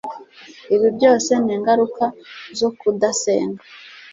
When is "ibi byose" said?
0.75-1.31